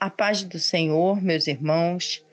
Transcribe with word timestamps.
A 0.00 0.08
paz 0.08 0.42
do 0.42 0.58
Senhor, 0.58 1.22
meus 1.22 1.46
irmãos, 1.46 2.24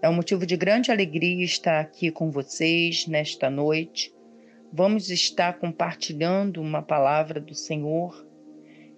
é 0.00 0.08
um 0.08 0.12
motivo 0.12 0.46
de 0.46 0.56
grande 0.56 0.92
alegria 0.92 1.44
estar 1.44 1.80
aqui 1.80 2.12
com 2.12 2.30
vocês 2.30 3.08
nesta 3.08 3.50
noite. 3.50 4.14
Vamos 4.72 5.10
estar 5.10 5.58
compartilhando 5.58 6.62
uma 6.62 6.80
palavra 6.80 7.40
do 7.40 7.56
Senhor. 7.56 8.24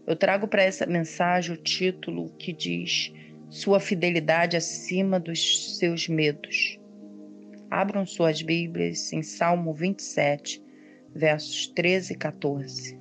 Eu 0.07 0.15
trago 0.15 0.47
para 0.47 0.63
essa 0.63 0.85
mensagem 0.85 1.55
o 1.55 1.57
título 1.57 2.29
que 2.39 2.53
diz 2.53 3.11
Sua 3.49 3.81
fidelidade 3.81 4.55
acima 4.55 5.19
dos 5.19 5.79
seus 5.79 6.07
medos. 6.07 6.79
Abram 7.71 8.05
suas 8.05 8.43
Bíblias 8.43 9.15
em 9.15 9.23
Salmo 9.23 9.73
27, 9.73 10.63
versos 11.15 11.69
13 11.69 12.13
e 12.13 12.17
14, 12.17 12.99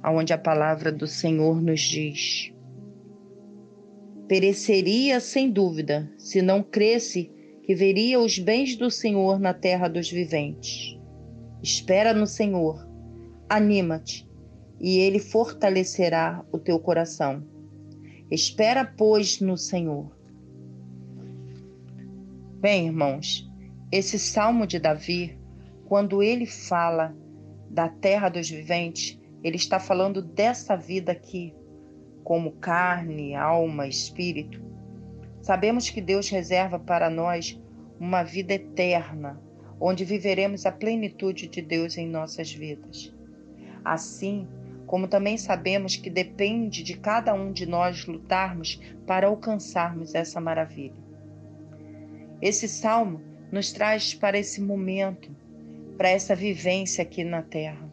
aonde 0.00 0.32
a 0.32 0.38
palavra 0.38 0.92
do 0.92 1.08
Senhor 1.08 1.60
nos 1.60 1.80
diz: 1.80 2.52
Pereceria 4.30 5.18
sem 5.18 5.50
dúvida, 5.50 6.08
se 6.16 6.40
não 6.40 6.62
cresce 6.62 7.32
que 7.64 7.74
veria 7.74 8.20
os 8.20 8.38
bens 8.38 8.76
do 8.76 8.88
Senhor 8.88 9.40
na 9.40 9.52
terra 9.52 9.88
dos 9.88 10.08
viventes. 10.08 10.96
Espera 11.60 12.14
no 12.14 12.28
Senhor, 12.28 12.88
anima-te, 13.48 14.30
e 14.78 14.98
ele 14.98 15.18
fortalecerá 15.18 16.44
o 16.52 16.60
teu 16.60 16.78
coração. 16.78 17.42
Espera, 18.30 18.84
pois, 18.84 19.40
no 19.40 19.56
Senhor. 19.56 20.16
Bem, 22.60 22.86
irmãos, 22.86 23.50
esse 23.90 24.16
salmo 24.16 24.64
de 24.64 24.78
Davi, 24.78 25.36
quando 25.86 26.22
ele 26.22 26.46
fala 26.46 27.16
da 27.68 27.88
terra 27.88 28.28
dos 28.28 28.48
viventes, 28.48 29.18
ele 29.42 29.56
está 29.56 29.80
falando 29.80 30.22
dessa 30.22 30.76
vida 30.76 31.10
aqui, 31.10 31.52
como 32.24 32.52
carne, 32.52 33.34
alma, 33.34 33.86
espírito. 33.86 34.62
Sabemos 35.40 35.88
que 35.88 36.00
Deus 36.00 36.28
reserva 36.28 36.78
para 36.78 37.08
nós 37.08 37.60
uma 37.98 38.22
vida 38.22 38.54
eterna, 38.54 39.40
onde 39.80 40.04
viveremos 40.04 40.66
a 40.66 40.72
plenitude 40.72 41.48
de 41.48 41.62
Deus 41.62 41.96
em 41.96 42.06
nossas 42.06 42.52
vidas. 42.52 43.14
Assim, 43.84 44.46
como 44.86 45.06
também 45.06 45.38
sabemos 45.38 45.96
que 45.96 46.10
depende 46.10 46.82
de 46.82 46.96
cada 46.96 47.32
um 47.32 47.52
de 47.52 47.64
nós 47.64 48.06
lutarmos 48.06 48.80
para 49.06 49.28
alcançarmos 49.28 50.14
essa 50.14 50.40
maravilha. 50.40 50.96
Esse 52.42 52.66
salmo 52.66 53.20
nos 53.52 53.72
traz 53.72 54.14
para 54.14 54.38
esse 54.38 54.60
momento, 54.60 55.30
para 55.96 56.08
essa 56.08 56.34
vivência 56.34 57.02
aqui 57.02 57.22
na 57.22 57.42
terra. 57.42 57.88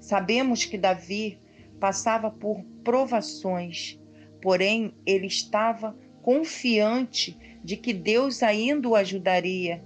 Sabemos 0.00 0.64
que 0.64 0.78
Davi 0.78 1.38
passava 1.84 2.30
por 2.30 2.64
provações, 2.82 4.00
porém 4.40 4.94
ele 5.04 5.26
estava 5.26 5.94
confiante 6.22 7.38
de 7.62 7.76
que 7.76 7.92
Deus 7.92 8.42
ainda 8.42 8.88
o 8.88 8.96
ajudaria 8.96 9.84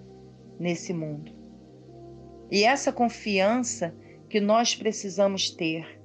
nesse 0.61 0.95
mundo. 0.95 1.33
E 2.53 2.63
essa 2.63 2.93
confiança 2.93 3.93
que 4.31 4.39
nós 4.39 4.77
precisamos 4.77 5.51
ter, 5.51 6.01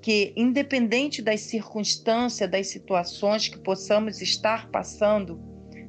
que 0.00 0.32
independente 0.34 1.20
das 1.20 1.42
circunstâncias, 1.42 2.50
das 2.50 2.68
situações 2.68 3.48
que 3.48 3.58
possamos 3.58 4.22
estar 4.22 4.70
passando 4.70 5.38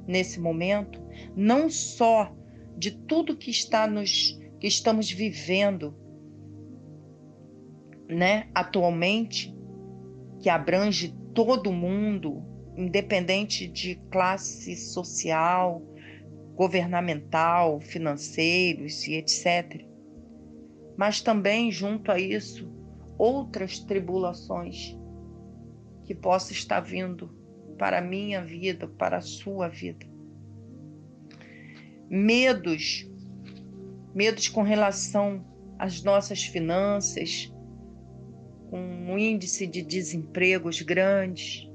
nesse 0.05 0.37
momento, 0.37 1.01
não 1.33 1.69
só 1.69 2.35
de 2.77 2.91
tudo 2.91 3.37
que 3.37 3.49
está 3.49 3.87
nos 3.87 4.37
que 4.59 4.67
estamos 4.67 5.09
vivendo, 5.09 5.95
né, 8.13 8.49
atualmente, 8.53 9.53
que 10.39 10.49
abrange 10.49 11.15
todo 11.33 11.71
mundo, 11.71 12.43
independente 12.77 13.67
de 13.67 13.95
classe 14.11 14.75
social, 14.75 15.81
governamental, 16.55 17.79
financeiros 17.79 19.07
e 19.07 19.15
etc. 19.15 19.85
Mas 20.97 21.21
também, 21.21 21.71
junto 21.71 22.11
a 22.11 22.19
isso, 22.19 22.71
outras 23.17 23.79
tribulações 23.79 24.97
que 26.03 26.13
possam 26.13 26.51
estar 26.51 26.81
vindo 26.81 27.33
para 27.77 27.99
a 27.99 28.01
minha 28.01 28.43
vida, 28.43 28.87
para 28.87 29.17
a 29.17 29.21
sua 29.21 29.67
vida. 29.67 30.05
Medos, 32.09 33.09
medos 34.13 34.47
com 34.47 34.61
relação 34.61 35.45
às 35.79 36.03
nossas 36.03 36.43
finanças, 36.43 37.52
com 38.73 38.79
um 38.79 39.19
índice 39.19 39.67
de 39.67 39.83
desempregos 39.83 40.81
grandes, 40.81 41.69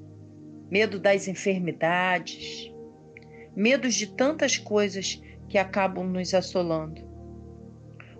medo 0.68 0.98
das 0.98 1.28
enfermidades, 1.28 2.72
medos 3.54 3.94
de 3.94 4.08
tantas 4.08 4.58
coisas 4.58 5.22
que 5.48 5.56
acabam 5.58 6.04
nos 6.04 6.34
assolando. 6.34 7.00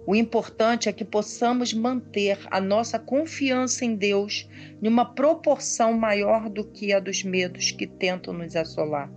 O 0.07 0.15
importante 0.15 0.89
é 0.89 0.93
que 0.93 1.05
possamos 1.05 1.73
manter 1.73 2.39
a 2.53 2.61
nossa 2.61 3.01
confiança 3.01 3.85
em 3.85 3.97
Deus 3.97 4.49
numa 4.81 5.13
proporção 5.13 5.93
maior 5.93 6.49
do 6.49 6.65
que 6.65 6.93
a 6.93 7.01
dos 7.01 7.25
medos 7.25 7.73
que 7.73 7.85
tentam 7.85 8.33
nos 8.33 8.55
assolar. 8.55 9.11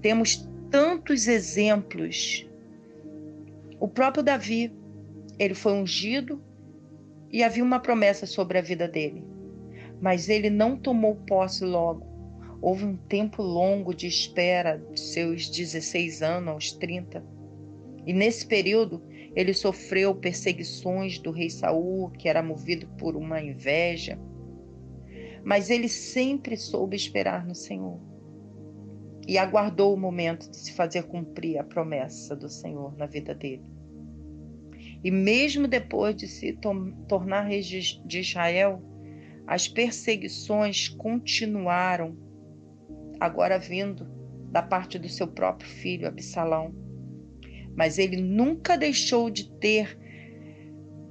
Temos 0.00 0.48
tantos 0.70 1.26
exemplos. 1.26 2.46
O 3.80 3.88
próprio 3.88 4.22
Davi, 4.22 4.72
ele 5.36 5.54
foi 5.54 5.72
ungido 5.72 6.40
e 7.30 7.42
havia 7.42 7.64
uma 7.64 7.80
promessa 7.80 8.26
sobre 8.26 8.58
a 8.58 8.62
vida 8.62 8.86
dele. 8.88 9.24
Mas 10.00 10.28
ele 10.28 10.50
não 10.50 10.76
tomou 10.76 11.16
posse 11.16 11.64
logo. 11.64 12.06
Houve 12.60 12.84
um 12.84 12.96
tempo 12.96 13.42
longo 13.42 13.94
de 13.94 14.06
espera, 14.06 14.78
de 14.92 15.00
seus 15.00 15.48
16 15.48 16.22
anos 16.22 16.48
aos 16.48 16.72
30. 16.72 17.24
E 18.06 18.12
nesse 18.12 18.46
período, 18.46 19.02
ele 19.34 19.52
sofreu 19.52 20.14
perseguições 20.14 21.18
do 21.18 21.30
rei 21.30 21.50
Saul, 21.50 22.10
que 22.10 22.28
era 22.28 22.42
movido 22.42 22.86
por 22.98 23.16
uma 23.16 23.42
inveja. 23.42 24.18
Mas 25.44 25.70
ele 25.70 25.88
sempre 25.88 26.56
soube 26.56 26.96
esperar 26.96 27.46
no 27.46 27.54
Senhor 27.54 28.00
e 29.26 29.36
aguardou 29.38 29.92
o 29.92 29.98
momento 29.98 30.48
de 30.48 30.56
se 30.56 30.72
fazer 30.72 31.02
cumprir 31.04 31.58
a 31.58 31.64
promessa 31.64 32.36
do 32.36 32.48
Senhor 32.48 32.96
na 32.96 33.06
vida 33.06 33.34
dele. 33.34 33.75
E 35.06 35.10
mesmo 35.12 35.68
depois 35.68 36.16
de 36.16 36.26
se 36.26 36.58
tornar 37.06 37.42
rei 37.42 37.60
de 37.60 38.18
Israel, 38.18 38.82
as 39.46 39.68
perseguições 39.68 40.88
continuaram, 40.88 42.16
agora 43.20 43.56
vindo 43.56 44.04
da 44.50 44.60
parte 44.60 44.98
do 44.98 45.08
seu 45.08 45.28
próprio 45.28 45.70
filho 45.70 46.08
Absalão. 46.08 46.74
Mas 47.76 48.00
ele 48.00 48.16
nunca 48.16 48.76
deixou 48.76 49.30
de 49.30 49.48
ter 49.60 49.96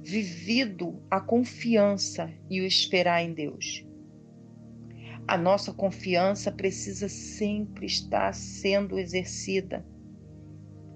vivido 0.02 1.02
a 1.10 1.18
confiança 1.18 2.30
e 2.50 2.60
o 2.60 2.66
esperar 2.66 3.22
em 3.22 3.32
Deus. 3.32 3.82
A 5.26 5.38
nossa 5.38 5.72
confiança 5.72 6.52
precisa 6.52 7.08
sempre 7.08 7.86
estar 7.86 8.34
sendo 8.34 8.98
exercida. 8.98 9.86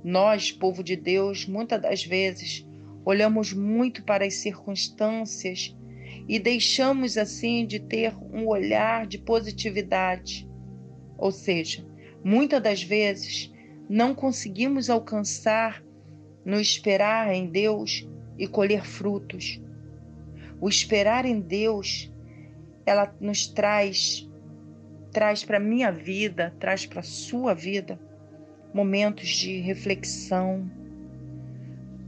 Nós, 0.04 0.52
povo 0.52 0.84
de 0.84 0.96
Deus, 0.96 1.46
muitas 1.46 1.80
das 1.80 2.04
vezes 2.04 2.68
olhamos 3.04 3.52
muito 3.52 4.04
para 4.04 4.24
as 4.24 4.34
circunstâncias 4.34 5.76
e 6.28 6.38
deixamos 6.38 7.16
assim 7.16 7.66
de 7.66 7.80
ter 7.80 8.14
um 8.32 8.46
olhar 8.46 9.06
de 9.06 9.18
positividade. 9.18 10.48
Ou 11.18 11.32
seja, 11.32 11.84
muitas 12.24 12.62
das 12.62 12.82
vezes 12.82 13.52
não 13.88 14.14
conseguimos 14.14 14.88
alcançar 14.88 15.82
no 16.44 16.60
esperar 16.60 17.32
em 17.34 17.46
Deus 17.46 18.08
e 18.38 18.46
colher 18.46 18.84
frutos. 18.84 19.60
O 20.60 20.68
esperar 20.68 21.24
em 21.24 21.40
Deus, 21.40 22.12
ela 22.86 23.14
nos 23.20 23.46
traz 23.46 24.26
traz 25.10 25.44
para 25.44 25.58
minha 25.58 25.90
vida, 25.90 26.54
traz 26.60 26.86
para 26.86 27.02
sua 27.02 27.52
vida 27.52 27.98
momentos 28.72 29.28
de 29.28 29.58
reflexão, 29.58 30.70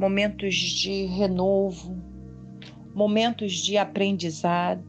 momentos 0.02 0.56
de 0.56 1.04
renovo, 1.04 1.96
momentos 2.92 3.52
de 3.52 3.78
aprendizado, 3.78 4.82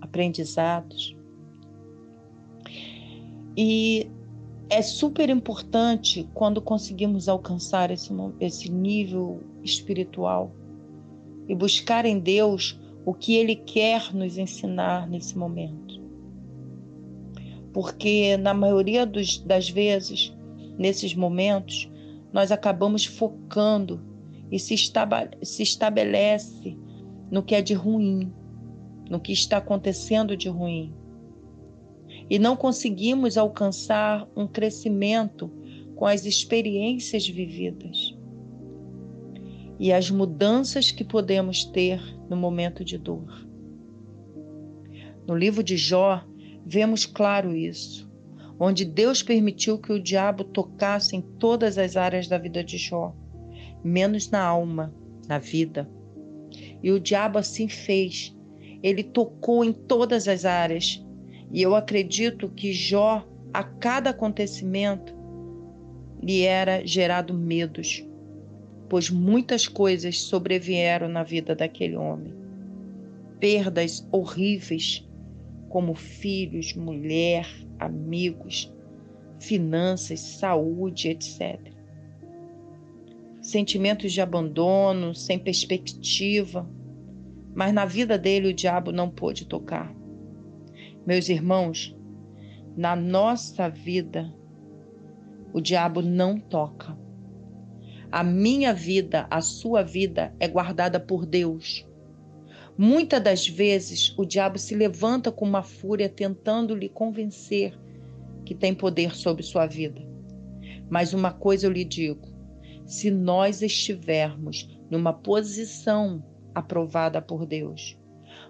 aprendizados. 0.00 1.16
E 3.56 4.08
é 4.70 4.80
super 4.80 5.28
importante 5.28 6.28
quando 6.34 6.62
conseguimos 6.62 7.28
alcançar 7.28 7.90
esse, 7.90 8.12
esse 8.38 8.70
nível 8.70 9.42
espiritual 9.64 10.54
e 11.48 11.54
buscar 11.56 12.04
em 12.04 12.20
Deus 12.20 12.78
o 13.04 13.12
que 13.12 13.34
Ele 13.34 13.56
quer 13.56 14.14
nos 14.14 14.38
ensinar 14.38 15.08
nesse 15.08 15.36
momento. 15.36 16.00
Porque, 17.72 18.36
na 18.36 18.54
maioria 18.54 19.04
dos, 19.04 19.38
das 19.38 19.68
vezes, 19.68 20.32
nesses 20.78 21.12
momentos, 21.12 21.90
nós 22.34 22.50
acabamos 22.50 23.06
focando 23.06 24.02
e 24.50 24.58
se, 24.58 24.74
estabelece 24.74 26.76
no 27.30 27.44
que 27.44 27.54
é 27.54 27.62
de 27.62 27.74
ruim, 27.74 28.32
no 29.08 29.20
que 29.20 29.32
está 29.32 29.58
acontecendo 29.58 30.36
de 30.36 30.48
ruim. 30.48 30.92
e 32.28 32.38
não 32.38 32.56
conseguimos 32.56 33.36
alcançar 33.36 34.26
um 34.34 34.48
crescimento 34.48 35.50
com 35.94 36.06
as 36.06 36.24
experiências 36.24 37.28
vividas 37.28 38.16
e 39.78 39.92
as 39.92 40.10
mudanças 40.10 40.90
que 40.90 41.04
podemos 41.04 41.64
ter 41.64 42.00
no 42.28 42.36
momento 42.36 42.84
de 42.84 42.96
dor. 42.96 43.46
No 45.26 45.36
livro 45.36 45.62
de 45.62 45.76
Jó, 45.76 46.24
vemos 46.64 47.04
claro 47.04 47.54
isso, 47.54 48.10
onde 48.58 48.84
Deus 48.84 49.22
permitiu 49.22 49.78
que 49.78 49.92
o 49.92 50.02
diabo 50.02 50.44
tocasse 50.44 51.16
em 51.16 51.20
todas 51.20 51.78
as 51.78 51.96
áreas 51.96 52.28
da 52.28 52.38
vida 52.38 52.62
de 52.62 52.78
Jó, 52.78 53.14
menos 53.82 54.30
na 54.30 54.42
alma, 54.42 54.94
na 55.28 55.38
vida. 55.38 55.88
E 56.82 56.90
o 56.90 57.00
diabo 57.00 57.38
assim 57.38 57.68
fez. 57.68 58.34
Ele 58.82 59.02
tocou 59.02 59.64
em 59.64 59.72
todas 59.72 60.28
as 60.28 60.44
áreas. 60.44 61.04
E 61.50 61.62
eu 61.62 61.74
acredito 61.74 62.48
que 62.48 62.72
Jó, 62.72 63.26
a 63.52 63.62
cada 63.62 64.10
acontecimento, 64.10 65.14
lhe 66.22 66.42
era 66.42 66.86
gerado 66.86 67.34
medos, 67.34 68.06
pois 68.88 69.10
muitas 69.10 69.68
coisas 69.68 70.20
sobrevieram 70.20 71.08
na 71.08 71.22
vida 71.22 71.54
daquele 71.54 71.96
homem. 71.96 72.34
Perdas 73.38 74.06
horríveis, 74.10 75.06
como 75.74 75.92
filhos, 75.96 76.72
mulher, 76.72 77.48
amigos, 77.80 78.72
finanças, 79.40 80.20
saúde, 80.20 81.08
etc. 81.08 81.60
Sentimentos 83.42 84.12
de 84.12 84.20
abandono, 84.20 85.16
sem 85.16 85.36
perspectiva, 85.36 86.70
mas 87.52 87.74
na 87.74 87.84
vida 87.84 88.16
dele 88.16 88.50
o 88.50 88.54
diabo 88.54 88.92
não 88.92 89.10
pôde 89.10 89.46
tocar. 89.46 89.92
Meus 91.04 91.28
irmãos, 91.28 91.92
na 92.76 92.94
nossa 92.94 93.68
vida, 93.68 94.32
o 95.52 95.60
diabo 95.60 96.00
não 96.00 96.38
toca. 96.38 96.96
A 98.12 98.22
minha 98.22 98.72
vida, 98.72 99.26
a 99.28 99.40
sua 99.40 99.82
vida 99.82 100.36
é 100.38 100.46
guardada 100.46 101.00
por 101.00 101.26
Deus. 101.26 101.84
Muitas 102.76 103.22
das 103.22 103.46
vezes 103.46 104.12
o 104.18 104.24
diabo 104.24 104.58
se 104.58 104.74
levanta 104.74 105.30
com 105.30 105.44
uma 105.44 105.62
fúria 105.62 106.08
tentando 106.08 106.74
lhe 106.74 106.88
convencer 106.88 107.78
que 108.44 108.54
tem 108.54 108.74
poder 108.74 109.14
sobre 109.14 109.42
sua 109.42 109.66
vida. 109.66 110.02
Mas 110.90 111.14
uma 111.14 111.32
coisa 111.32 111.66
eu 111.66 111.70
lhe 111.70 111.84
digo: 111.84 112.28
se 112.84 113.10
nós 113.10 113.62
estivermos 113.62 114.68
numa 114.90 115.12
posição 115.12 116.24
aprovada 116.54 117.22
por 117.22 117.46
Deus, 117.46 117.96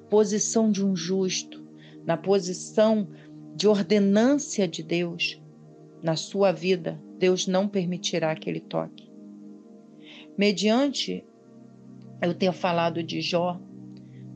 posição 0.09 0.71
de 0.71 0.85
um 0.85 0.97
justo, 0.97 1.63
na 2.05 2.17
posição 2.17 3.09
de 3.55 3.69
ordenância 3.69 4.67
de 4.67 4.83
Deus 4.83 5.41
na 6.03 6.17
sua 6.17 6.53
vida, 6.53 7.01
Deus 7.19 7.47
não 7.47 7.69
permitirá 7.69 8.35
que 8.35 8.51
ele 8.51 8.61
toque. 8.61 9.11
Mediante 10.37 11.25
eu 12.21 12.35
ter 12.35 12.53
falado 12.53 13.03
de 13.03 13.21
Jó, 13.21 13.61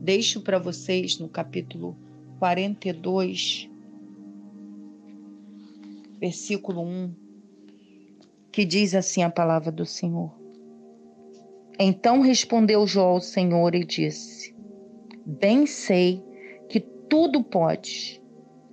deixo 0.01 0.41
para 0.41 0.59
vocês 0.59 1.19
no 1.19 1.29
capítulo 1.29 1.97
42, 2.39 3.69
versículo 6.21 6.83
1, 6.83 7.15
que 8.53 8.65
diz 8.65 8.95
assim 8.95 9.23
a 9.23 9.31
palavra 9.31 9.71
do 9.71 9.85
Senhor. 9.85 10.33
Então 11.79 12.21
respondeu 12.21 12.87
Jó 12.87 13.09
ao 13.09 13.21
Senhor 13.21 13.75
e 13.75 13.85
disse: 13.85 14.55
Bem 15.25 15.67
sei 15.67 16.23
que 16.69 16.81
tudo 16.81 17.43
podes, 17.43 18.21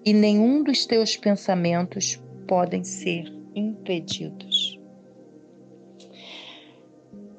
e 0.04 0.14
nenhum 0.14 0.64
dos 0.64 0.86
teus 0.86 1.16
pensamentos 1.18 2.22
podem 2.48 2.84
ser 2.84 3.32
impedidos. 3.54 4.80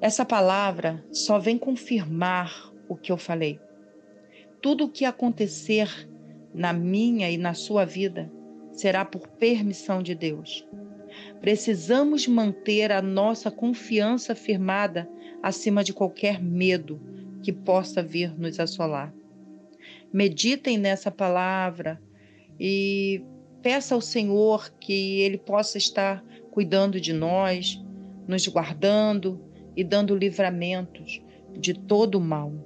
Essa 0.01 0.25
palavra 0.25 1.05
só 1.11 1.39
vem 1.39 1.59
confirmar 1.59 2.73
o 2.89 2.95
que 2.95 3.11
eu 3.11 3.17
falei. 3.17 3.59
Tudo 4.67 4.87
o 4.87 4.89
que 4.89 5.05
acontecer 5.05 6.11
na 6.53 6.73
minha 6.73 7.31
e 7.31 7.39
na 7.39 7.55
sua 7.55 7.85
vida 7.85 8.29
será 8.73 9.05
por 9.05 9.29
permissão 9.29 10.03
de 10.03 10.13
Deus. 10.13 10.67
Precisamos 11.41 12.27
manter 12.27 12.91
a 12.91 13.01
nossa 13.01 13.49
confiança 13.49 14.35
firmada 14.35 15.09
acima 15.41 15.85
de 15.85 15.93
qualquer 15.93 16.43
medo 16.43 17.01
que 17.45 17.53
possa 17.53 18.03
vir 18.03 18.37
nos 18.37 18.59
assolar. 18.59 19.15
Meditem 20.13 20.77
nessa 20.77 21.13
palavra 21.13 22.03
e 22.59 23.23
peça 23.63 23.95
ao 23.95 24.01
Senhor 24.01 24.69
que 24.81 25.21
Ele 25.21 25.39
possa 25.39 25.79
estar 25.79 26.25
cuidando 26.51 27.01
de 27.01 27.13
nós, 27.13 27.81
nos 28.27 28.49
guardando 28.49 29.41
e 29.77 29.85
dando 29.85 30.17
livramentos 30.17 31.23
de 31.57 31.73
todo 31.73 32.17
o 32.17 32.21
mal. 32.21 32.66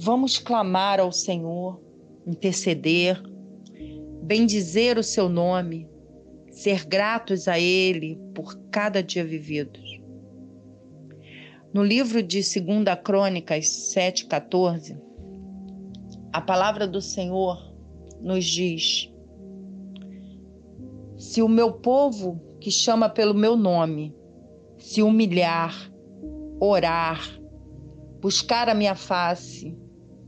Vamos 0.00 0.38
clamar 0.38 1.00
ao 1.00 1.10
Senhor, 1.10 1.82
interceder, 2.24 3.20
bendizer 4.22 4.96
o 4.96 5.02
seu 5.02 5.28
nome, 5.28 5.88
ser 6.52 6.84
gratos 6.84 7.48
a 7.48 7.58
Ele 7.58 8.16
por 8.32 8.56
cada 8.70 9.02
dia 9.02 9.24
vivido. 9.24 9.80
No 11.74 11.82
livro 11.82 12.22
de 12.22 12.38
2 12.38 12.84
Crônicas 13.02 13.64
7,14, 13.66 14.96
a 16.32 16.40
palavra 16.40 16.86
do 16.86 17.02
Senhor 17.02 17.74
nos 18.20 18.44
diz: 18.44 19.12
Se 21.16 21.42
o 21.42 21.48
meu 21.48 21.72
povo, 21.72 22.40
que 22.60 22.70
chama 22.70 23.08
pelo 23.08 23.34
meu 23.34 23.56
nome, 23.56 24.14
se 24.78 25.02
humilhar, 25.02 25.92
orar, 26.60 27.20
buscar 28.20 28.68
a 28.68 28.74
minha 28.74 28.94
face, 28.94 29.76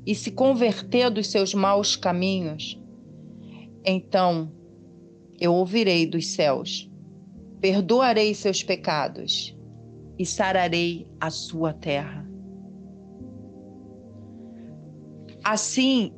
e 0.06 0.14
se 0.14 0.30
converter 0.30 1.10
dos 1.10 1.28
seus 1.28 1.54
maus 1.54 1.96
caminhos, 1.96 2.80
então 3.84 4.50
eu 5.38 5.54
ouvirei 5.54 6.06
dos 6.06 6.28
céus, 6.28 6.90
perdoarei 7.60 8.34
seus 8.34 8.62
pecados 8.62 9.56
e 10.18 10.24
sararei 10.24 11.06
a 11.20 11.30
sua 11.30 11.72
terra. 11.72 12.28
Assim, 15.42 16.12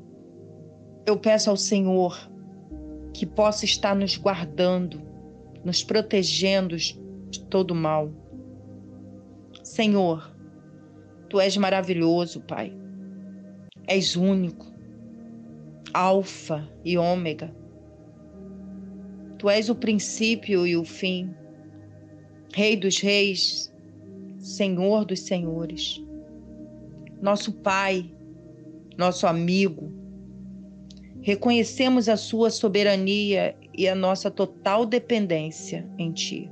eu 1.07 1.17
peço 1.19 1.51
ao 1.51 1.57
Senhor 1.57 2.31
que 3.15 3.25
possa 3.25 3.65
estar 3.65 3.95
nos 3.95 4.17
guardando, 4.17 5.01
nos 5.65 5.85
protegendo 5.85 6.77
de 6.77 7.45
todo 7.49 7.75
mal. 7.75 8.13
Senhor, 9.63 10.35
tu 11.29 11.39
és 11.39 11.57
maravilhoso, 11.57 12.41
Pai 12.41 12.82
És 13.87 14.17
único, 14.17 14.67
Alfa 15.93 16.69
e 16.85 16.97
Ômega. 16.97 17.55
Tu 19.39 19.51
és 19.51 19.69
o 19.69 19.75
princípio 19.75 20.67
e 20.67 20.77
o 20.77 20.85
fim, 20.85 21.35
Rei 22.55 22.77
dos 22.77 23.01
Reis, 23.01 23.73
Senhor 24.39 25.05
dos 25.05 25.21
Senhores, 25.21 26.03
nosso 27.21 27.53
Pai, 27.53 28.11
nosso 28.97 29.27
amigo. 29.27 29.93
Reconhecemos 31.21 32.09
a 32.09 32.17
Sua 32.17 32.51
soberania 32.51 33.57
e 33.77 33.89
a 33.89 33.95
nossa 33.95 34.31
total 34.31 34.87
dependência 34.87 35.89
em 35.99 36.13
Ti. 36.13 36.51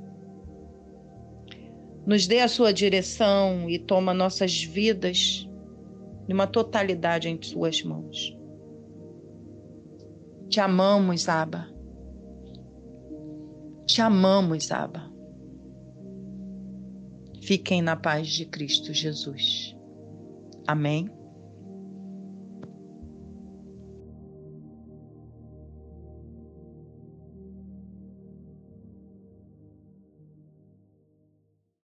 Nos 2.05 2.27
dê 2.27 2.39
a 2.39 2.47
Sua 2.47 2.73
direção 2.73 3.69
e 3.69 3.77
toma 3.79 4.13
nossas 4.13 4.61
vidas 4.63 5.47
numa 6.31 6.47
totalidade 6.47 7.27
em 7.27 7.41
Suas 7.41 7.83
mãos. 7.83 8.37
Te 10.47 10.59
amamos, 10.59 11.27
Aba. 11.27 11.67
Te 13.85 14.01
amamos, 14.01 14.71
Aba. 14.71 15.11
Fiquem 17.41 17.81
na 17.81 17.95
paz 17.95 18.29
de 18.29 18.45
Cristo 18.45 18.93
Jesus. 18.93 19.75
Amém. 20.65 21.09